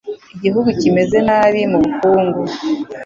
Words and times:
Igihugu 0.35 0.69
kimeze 0.81 1.17
nabi 1.27 1.61
mubukungu. 1.71 2.41